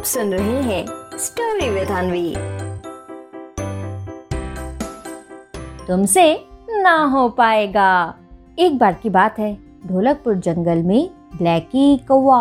[0.00, 2.34] आप सुन रहे हैं स्टोरी विद अनवी
[5.86, 6.22] तुमसे
[6.72, 7.90] ना हो पाएगा।
[8.58, 9.52] एक बार की बात है,
[9.86, 12.40] ढोलकपुर जंगल में ब्लैकी कौवा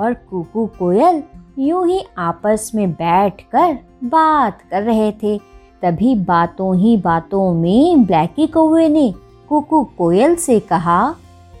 [0.00, 1.22] और कुकू कोयल
[1.58, 3.72] यूँ ही आपस में बैठकर
[4.04, 5.36] बात कर रहे थे।
[5.82, 9.12] तभी बातों ही बातों में ब्लैकी कौवे ने
[9.48, 11.00] कुकू कोयल से कहा,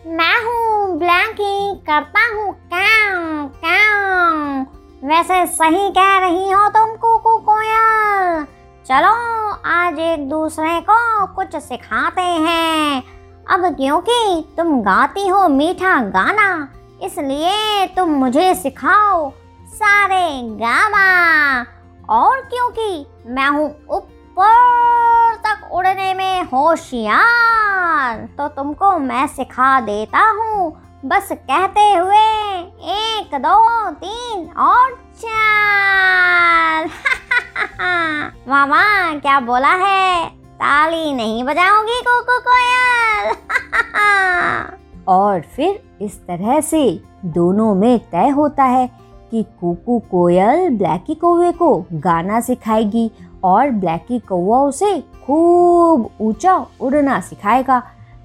[0.06, 4.64] मैं हूँ ब्लैकी, करता हूँ काम काम।
[5.02, 8.44] वैसे सही कह रही हो तुम, कुकू कोयल।
[8.86, 9.14] चलो,
[9.68, 13.02] आज एक दूसरे को कुछ सिखाते हैं।
[13.46, 16.68] अब क्योंकि तुम गाती हो मीठा गाना,
[17.02, 19.30] इसलिए तुम मुझे सिखाओ
[19.74, 20.26] सारे
[20.60, 21.08] गामा
[22.08, 30.72] और क्योंकि मैं हूँ ऊपर तक उड़ने में होशियार तो तुमको मैं सिखा देता हूँ।
[31.06, 32.51] बस कहते हुए
[32.84, 36.86] एक, दो, तीन और चार।
[38.48, 40.28] मामा, क्या बोला है?
[40.30, 43.34] ताली नहीं बजाओगी कोको कोयल।
[45.08, 48.90] और फिर इस तरह से दोनों में तय होता है
[49.30, 53.10] कि कुकू कोयल ब्लैकी कौवे को गाना सिखाएगी
[53.44, 57.80] और ब्लैकी कौवा उसे खूब ऊँचा उड़ना सिखाएगा।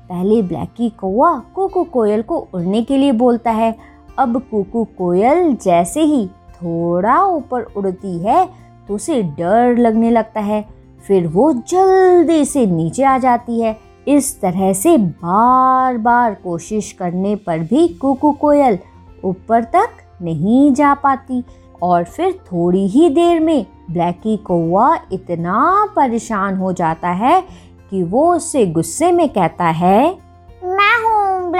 [0.10, 6.02] पहले ब्लैकी कौवा कुकू कोयल को उड़ने के लिए बोलता है अब कुकू कोयल जैसे
[6.02, 8.48] ही थोड़ा ऊपर उड़ती है
[8.88, 10.66] तो उसे डर लगने लगता है।
[11.08, 17.36] फिर वो जल्दी से नीचे आ जाती है। इस तरह से बार बार कोशिश करने
[17.36, 18.80] पर भी कुकू कोयल
[19.26, 19.90] ऊपर तक
[20.22, 21.44] नहीं जा पाती
[21.82, 27.42] और फिर थोड़ी ही देर में ब्लैकी कौआ इतना परेशान हो जाता है
[27.90, 30.27] कि वो उससे गुस्से में कहता है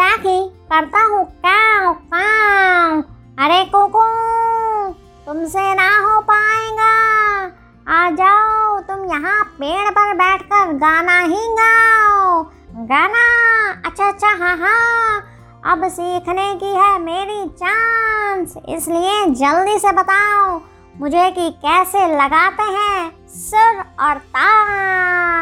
[0.08, 0.40] ब्लैकी
[0.72, 3.02] करता हूँ। काव काव
[3.38, 4.04] अरे कुकू,
[5.26, 6.92] तुमसे ना हो पाएगा।
[7.88, 12.42] आ जाओ, तुम यहाँ पेड़ पर बैठकर गाना ही गाओ।
[12.86, 13.26] गाना?
[13.86, 15.22] अच्छा अच्छा हाँ हाँ।
[15.66, 20.60] अब सीखने की है मेरी चांस, इसलिए जल्दी से बताओ
[20.96, 25.37] मुझे कि कैसे लगाते हैं सुर और ताल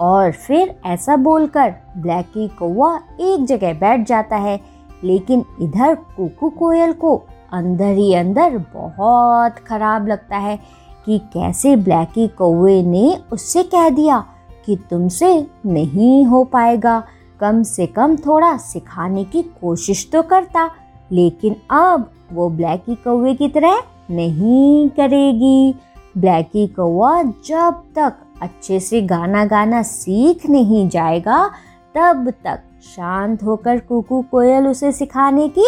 [0.00, 4.60] और फिर ऐसा बोलकर ब्लैकी कौआ एक जगह बैठ जाता है,
[5.04, 7.16] लेकिन इधर कुकू कोयल को
[7.52, 10.58] अंदर ही अंदर बहुत खराब लगता है
[11.06, 14.24] कि कैसे ब्लैकी कौए ने उससे कह दिया
[14.66, 15.30] कि तुमसे
[15.66, 17.02] नहीं हो पाएगा।
[17.40, 20.70] कम से कम थोड़ा सिखाने की कोशिश तो करता,
[21.12, 25.74] लेकिन अब वो ब्लैकी कौए की तरह नहीं करेगी।
[26.18, 31.50] ब्लैकी कौआ जब तक अच्छे से गाना गाना सीख नहीं जाएगा,
[31.94, 32.60] तब तक
[32.96, 35.66] शांत होकर कुकू कोयल उसे सिखाने की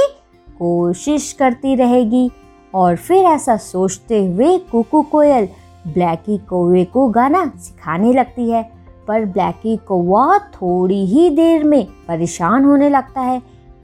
[0.58, 2.30] कोशिश करती रहेगी।
[2.74, 5.48] और फिर ऐसा सोचते हुए कुकू कोयल
[5.86, 8.70] ब्लैकी कौवे को गाना सिखाने लगती है।
[9.08, 13.42] पर ब्लैकी कौवा थोड़ी ही देर में परेशान होने लगता है,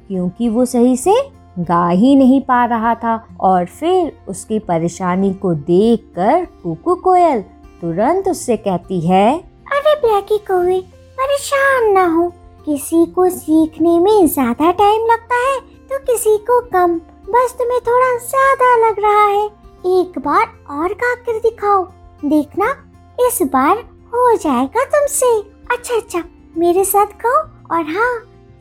[0.08, 1.14] क्योंकि वो सही से
[1.58, 7.44] गा ही नहीं पा रहा था। और फिर उसकी परेशानी को देखकर कुकू कोयल
[7.81, 9.26] तुरंत उससे कहती है,
[9.69, 10.81] अरे ब्लैकी कौवे
[11.19, 12.28] परेशान ना हो।
[12.66, 15.59] किसी को सीखने में ज़्यादा टाइम लगता है
[15.91, 16.98] तो किसी को कम।
[17.28, 19.44] बस तुम्हें थोड़ा ज़्यादा लग रहा है।
[19.91, 21.84] एक बार और गा कर दिखाओ।
[22.22, 22.70] देखना,
[23.19, 23.78] इस बार
[24.12, 25.26] हो जाएगा तुमसे।
[25.72, 26.22] अच्छा अच्छा
[26.56, 28.15] मेरे साथ गाओ और हाँ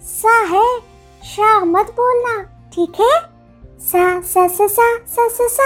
[0.03, 0.65] सा है
[1.27, 2.41] शाह मत बोलना,
[2.73, 3.13] ठीक है?
[3.85, 5.65] सा सा सा सा सा सा सा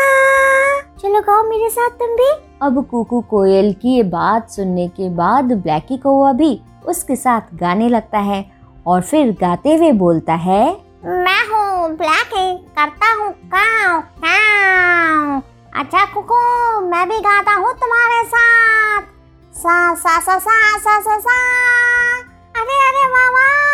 [1.02, 2.30] चलो गाओ मेरे साथ तुम भी
[2.62, 6.50] अब कुकू कोयल की ये बात सुनने के बाद ब्लैकी कौवा भी
[6.88, 8.44] उसके साथ गाने लगता है
[8.88, 10.66] और फिर गाते हुए बोलता है
[11.06, 12.46] मैं हूँ ब्लैकी
[12.78, 15.42] करता हूँ काव काव
[15.74, 16.42] अच्छा कुकू
[16.90, 19.08] मैं भी गाता हूँ तुम्हारे साथ
[19.56, 21.40] सा सा सा सा सा सा सा
[22.56, 23.69] अरे अरे वाह वाह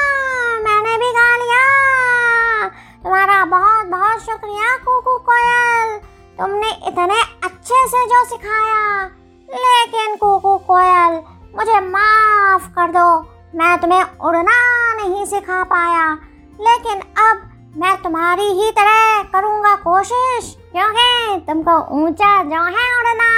[4.16, 5.98] बहुत बहुत शुक्रिया कुकू कोयल,
[6.40, 9.06] तुमने इतने अच्छे से जो सिखाया।
[9.50, 11.22] लेकिन कुकू कोयल,
[11.58, 13.22] मुझे माफ़ कर दो,
[13.56, 16.14] मैं तुम्हें उड़ना नहीं सिखा पाया।
[16.62, 23.30] लेकिन अब मैं तुम्हारी ही तरह करूँगा कोशिश। क्योंकि तुमको ऊँचा जो है उड़ना।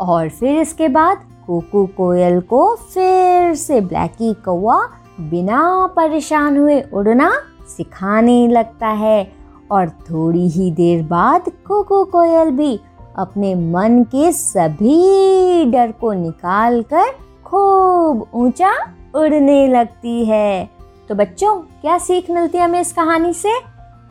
[0.00, 4.88] और फिर इसके बाद कुकू कोयल को फिर से ब्लैकी कौवा
[5.20, 7.42] बिना परेशान हुए उड़ना
[7.76, 9.32] सिखाने लगता है
[9.70, 12.80] और थोड़ी ही देर बाद कोको कोयल भी
[13.18, 17.10] अपने मन के सभी डर को निकाल कर
[17.44, 18.72] खूब ऊँचा
[19.14, 20.70] उड़ने लगती है।
[21.08, 23.52] तो बच्चों, क्या सीख मिलती है हमें इस कहानी से?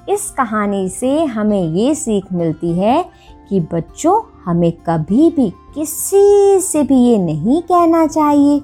[0.10, 3.06] इस कहानी से हमें ये सीख मिलती है
[3.50, 8.60] कि बच्चों, हमें कभी भी किसी से भी ये नहीं कहना चाहिए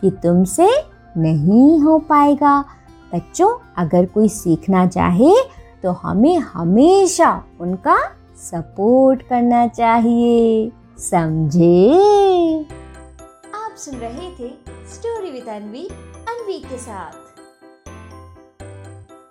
[0.00, 0.70] कि तुमसे
[1.16, 2.64] नहीं हो पाएगा।
[3.14, 5.32] बच्चों, अगर कोई सीखना चाहे
[5.82, 7.30] तो हमें हमेशा
[7.60, 7.96] उनका
[8.36, 11.94] सपोर्ट करना चाहिए। समझे?
[13.54, 14.48] आप सुन रहे थे
[14.94, 15.86] स्टोरी विद अनवी
[16.28, 17.29] अनवी के साथ।